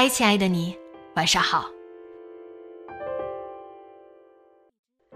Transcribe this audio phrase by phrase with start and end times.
[0.00, 0.78] 嗨，亲爱的你，
[1.16, 1.68] 晚上好。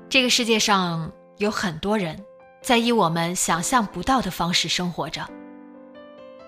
[0.09, 2.21] 这个世界上有很多人
[2.63, 5.25] 在以我们想象不到的方式生活着，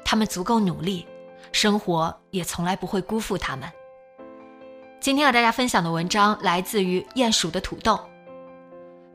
[0.05, 1.07] 他们足够努力，
[1.53, 3.71] 生活也从来不会辜负他们。
[4.99, 8.01] 今天和大家分享的文章来自于鼹鼠的土豆，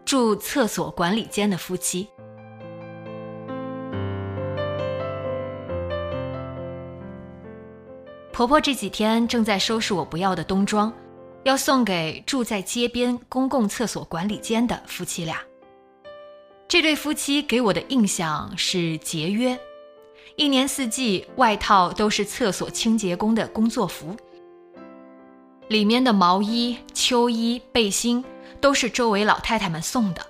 [0.05, 2.07] 住厕所管理间的夫妻。
[8.39, 10.93] 婆婆这几天正在收拾我不要的冬装，
[11.43, 15.41] 要送给住在街边公共厕所管理间的夫妻俩。
[16.65, 19.59] 这对夫妻给我的印象是节约，
[20.37, 24.15] 一年四季外套都是厕所清洁工的工作服，
[25.67, 28.23] 里面的毛衣、秋衣、背心
[28.61, 30.25] 都是周围老太太们送的，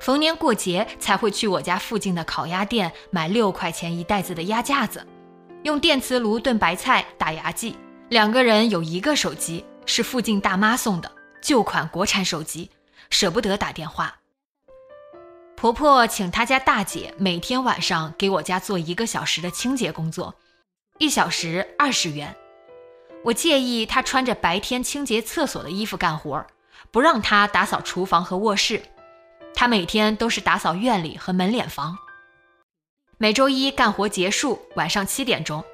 [0.00, 5.06] 逢年过节才会去我家附近的烤鸭店买六块钱一袋子的鸭架子。
[5.66, 7.76] 用电磁炉炖白菜、打牙祭，
[8.08, 11.10] 两个人有一个手机，是附近大妈送的
[11.42, 12.70] 旧款国产手机，
[13.10, 14.14] 舍不得打电话。
[15.56, 20.36] 婆婆请她家大姐每天晚上给我家做一个小时的清洁工作，
[20.98, 22.36] 一小时二十元。
[23.24, 26.46] 我介意她穿着白天清洁厕所的衣服干活，
[26.92, 28.80] 不让她打扫厨房和卧室，
[29.52, 31.98] 她每天都是打扫院里和门脸房。
[33.18, 35.64] 每周一干活结束，晚上七点钟，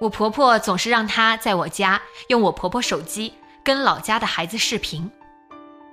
[0.00, 5.08] 我婆婆总是让她在我家用我婆婆手机跟老家的孩子视频。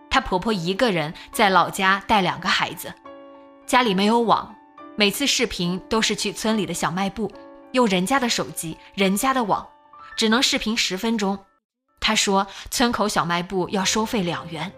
[0.10, 2.92] 她婆婆一个人在老家带两个孩子，
[3.68, 4.56] 家里没有网，
[4.96, 7.32] 每次视频都是去村里的小卖部，
[7.74, 9.68] 用人家的手机、人家的网，
[10.16, 11.38] 只能视频十分钟。
[12.00, 14.72] 她说村口小卖部要收费两元。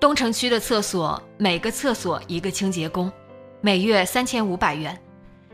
[0.00, 3.12] 东城区的厕所，每个厕所一个清洁工。
[3.60, 4.96] 每月三千五百元，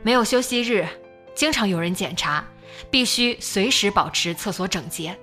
[0.03, 0.87] 没有休息日，
[1.35, 2.45] 经常有人检查，
[2.91, 5.19] 必须随时保持厕所整洁。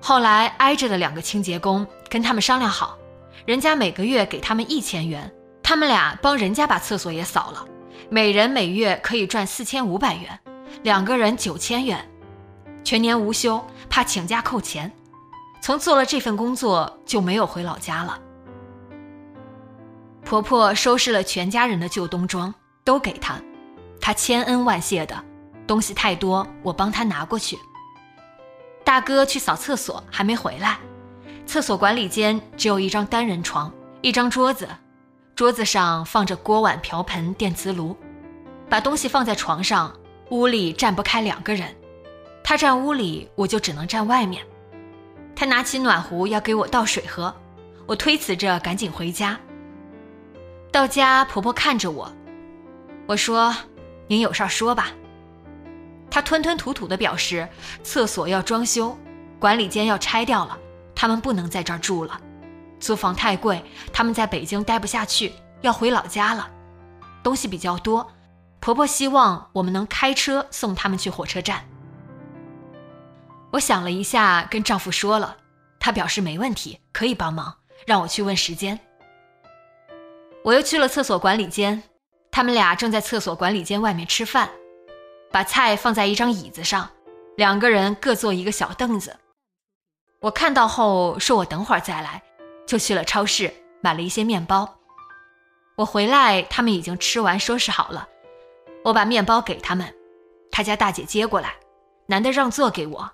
[0.00, 2.98] 后来挨着的两个清洁工跟他们商量好，
[3.44, 5.32] 人家每个月给他们一千元，
[5.62, 7.64] 他们俩帮人家把厕所也扫了，
[8.10, 10.36] 每人每月可以赚四千五百元，
[10.82, 12.04] 两个人九千元，
[12.82, 14.90] 全年无休，怕请假扣钱。
[15.62, 18.20] 从做了这份工作就没有回老家了。
[20.26, 23.36] 婆婆收拾了全家人的旧冬装，都给她，
[24.00, 25.16] 她千恩万谢的。
[25.68, 27.56] 东西太多，我帮她拿过去。
[28.82, 30.78] 大哥去扫厕所还没回来，
[31.46, 34.68] 厕所管理间只有一张单人床，一张桌子，
[35.36, 37.96] 桌子上放着锅碗瓢盆、电磁炉。
[38.68, 39.96] 把东西放在床上，
[40.30, 41.72] 屋里站不开两个人，
[42.42, 44.44] 他站屋里，我就只能站外面。
[45.36, 47.32] 他拿起暖壶要给我倒水喝，
[47.86, 49.38] 我推辞着赶紧回家。
[50.76, 52.12] 到家，婆婆看着我，
[53.06, 53.56] 我说
[54.08, 54.90] ：“您有事说吧。”
[56.12, 57.48] 她吞吞吐吐地表示
[57.82, 58.94] ：“厕所要装修，
[59.38, 60.58] 管理间要拆掉了，
[60.94, 62.20] 他们不能在这儿住了，
[62.78, 66.46] 租房太贵，他们在北京待不下去，要回老家了。
[67.22, 68.12] 东西比较多，
[68.60, 71.64] 婆婆希望我们能开车送他们去火车站。”
[73.52, 75.38] 我想了一下，跟丈夫说了，
[75.80, 77.54] 他表示没问题，可以帮忙，
[77.86, 78.78] 让我去问时间。
[80.46, 81.82] 我又去了厕所管理间，
[82.30, 84.48] 他们俩正在厕所管理间外面吃饭，
[85.32, 86.88] 把菜放在一张椅子上，
[87.36, 89.16] 两个人各坐一个小凳子。
[90.20, 92.22] 我看到后说：“我等会儿再来。”
[92.64, 94.78] 就去了超市买了一些面包。
[95.74, 98.08] 我回来，他们已经吃完，收拾好了。
[98.84, 99.92] 我把面包给他们，
[100.52, 101.54] 他家大姐接过来，
[102.06, 103.10] 男的让座给我，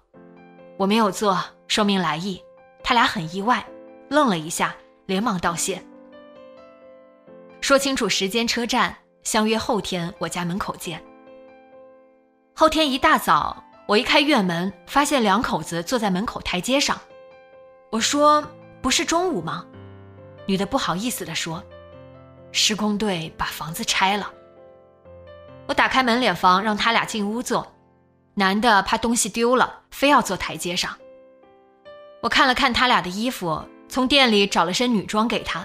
[0.77, 2.43] 我没有坐，说明来意。
[2.85, 3.67] 他俩很意外，
[4.11, 4.77] 愣了一下，
[5.07, 5.83] 连忙道谢。
[7.63, 11.01] 说清楚时间、车站，相约后天我家门口见。
[12.57, 17.01] 后天一大早，我一开院门，发现两口子坐在门口台阶上。
[17.93, 18.45] 我说
[18.83, 19.65] ：“不是中午吗？”
[20.45, 21.63] 女的不好意思地说
[22.51, 24.29] ：“施工队把房子拆了。”
[25.69, 27.73] 我打开门脸房，让他俩进屋坐。
[28.35, 30.99] 男的怕东西丢了，非要坐台阶上。
[32.23, 35.65] 我看了看他俩的衣服，从店里找了身女装给他。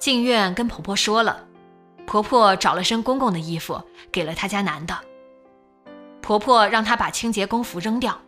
[0.00, 1.46] 进院跟婆婆说了，
[2.06, 3.80] 婆婆找了身公公的衣服
[4.10, 4.98] 给了他家男的。
[6.22, 8.18] 婆婆让他把清洁工服扔掉，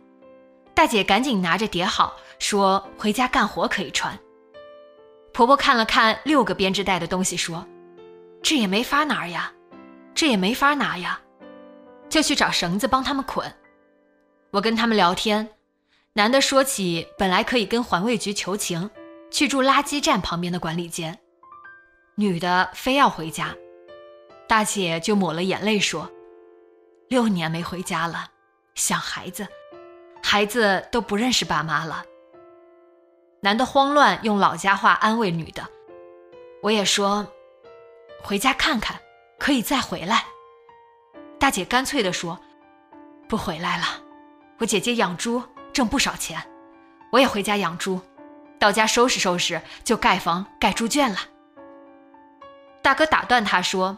[0.75, 4.17] 大姐赶紧拿着叠好，说回家干活可以穿。
[5.33, 7.65] 婆婆看了看六个编织袋的东西，说
[8.43, 9.51] ：“这也没法拿呀，
[10.13, 11.19] 这也没法拿呀。”
[12.07, 13.51] 就去找绳子帮他们捆。
[14.51, 15.49] 我跟他们聊天，
[16.13, 18.91] 男的说起本来可以跟环卫局求情，
[19.31, 21.17] 去住垃圾站旁边的管理间，
[22.15, 23.55] 女的非要回家。
[24.47, 26.11] 大姐就抹了眼泪说
[27.09, 28.29] ：“六年没回家了，
[28.75, 29.47] 想孩子，
[30.21, 32.05] 孩子都不认识爸妈了。”
[33.41, 35.67] 男的慌乱用老家话安慰女的，
[36.61, 37.27] 我也说
[38.21, 38.99] ：“回家看看，
[39.39, 40.25] 可以再回来。”
[41.39, 42.39] 大姐干脆地说
[43.27, 43.85] ：“不回来了，
[44.59, 45.41] 我姐姐养猪
[45.73, 46.41] 挣不少钱，
[47.11, 47.99] 我也回家养猪，
[48.59, 51.17] 到家收拾收拾就盖房盖猪圈了。”
[52.83, 53.97] 大哥打断他说：“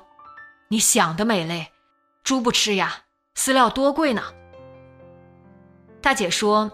[0.70, 1.72] 你想得美嘞，
[2.24, 3.02] 猪不吃呀，
[3.36, 4.22] 饲料多贵呢。”
[6.02, 6.72] 大姐说：“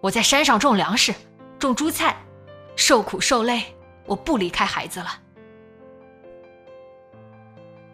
[0.00, 1.12] 我在山上种粮食，
[1.58, 2.16] 种猪菜，
[2.76, 3.76] 受苦受累，
[4.06, 5.20] 我不离开孩子了。”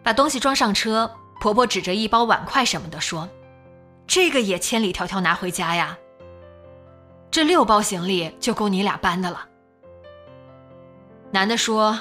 [0.03, 1.11] 把东西装上车。
[1.41, 3.27] 婆婆指着一包碗筷什么的说
[4.07, 5.97] ：“这个也千里迢迢拿回家呀。
[7.29, 9.49] 这六包行李就够你俩搬的了。”
[11.33, 11.99] 男的说：“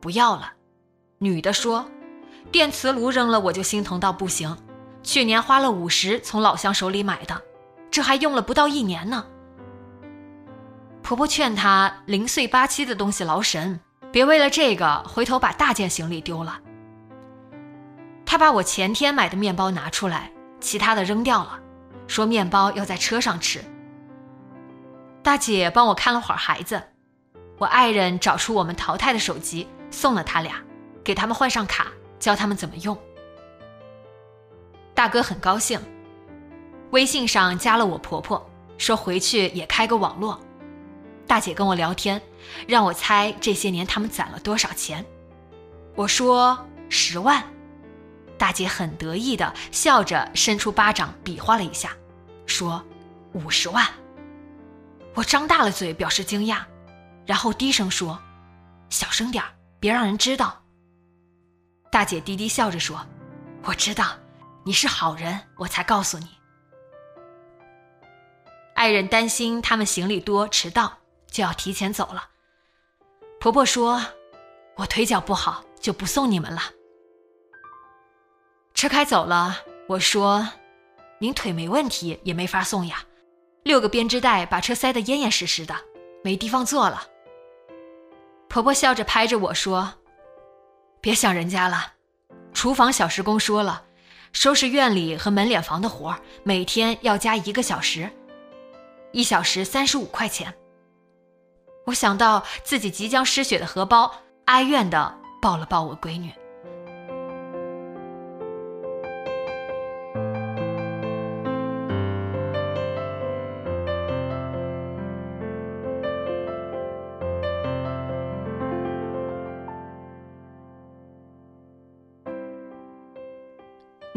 [0.00, 0.54] 不要了。”
[1.22, 1.86] 女的说
[2.50, 4.56] ：“电磁炉扔了我就心疼到不行，
[5.02, 7.42] 去年花了五十从老乡手里买的，
[7.90, 9.26] 这还用了不到一年呢。”
[11.04, 13.78] 婆婆劝她零碎八七的东西劳神，
[14.10, 16.58] 别为了这个回头把大件行李丢了。
[18.24, 21.60] 她把我前天买的面包拿出来，其他的扔掉了，
[22.06, 23.62] 说面包要在车上吃。
[25.22, 26.82] 大姐帮我看了会儿孩子，
[27.58, 30.54] 我爱人找出我们淘汰的手机送了他俩，
[31.02, 31.88] 给他们换上卡，
[32.18, 32.96] 教他们怎么用。
[34.94, 35.80] 大哥很高兴，
[36.90, 40.40] 微信上加了我婆婆，说回去也开个网络。
[41.26, 42.20] 大姐跟我聊天，
[42.66, 45.04] 让我猜这些年他们攒了多少钱，
[45.94, 47.42] 我说十万。
[48.36, 51.90] 大姐很得意的笑着伸出巴掌比划了一下，
[52.46, 52.82] 说
[53.32, 53.86] ：“五十万。”
[55.14, 56.58] 我张大了嘴表示惊讶，
[57.26, 58.18] 然后低声说
[58.90, 59.44] ：“小声点
[59.78, 60.59] 别让人知道。”
[61.90, 63.04] 大姐低低笑着说
[63.64, 64.16] ：“我知道，
[64.64, 66.28] 你是好人，我才告诉你。”
[68.74, 70.98] 爱人担心他们行李多迟到，
[71.30, 72.28] 就要提前走了。
[73.40, 74.00] 婆婆说
[74.78, 76.62] ：“我腿脚不好，就不送你们了。”
[78.72, 79.58] 车开走了，
[79.88, 80.48] 我说
[81.18, 83.04] ：“您腿没问题，也没法送呀。
[83.64, 85.74] 六个编织袋把车塞得严严实实的，
[86.22, 87.02] 没地方坐了。”
[88.48, 89.94] 婆婆笑着拍着我说
[91.00, 91.94] ：“别想人家了，
[92.52, 93.84] 厨房小时工说了，
[94.32, 98.10] 收拾院里和门脸房的活每天要加一个小时，
[99.12, 100.54] 一小时三十五块钱。”
[101.86, 104.14] 我想到自己即将失血的荷包，
[104.44, 106.30] 哀怨的抱了抱我闺女。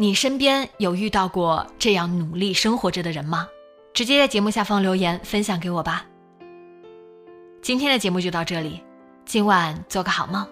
[0.04, 3.48] 你身边有遇到过这样努力生活着的人吗？
[3.94, 6.04] 直接在节目下方留言分享给我吧。
[7.62, 8.82] 今天的节目就到这里，
[9.24, 10.46] 今晚做个好梦，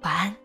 [0.00, 0.39] 晚安。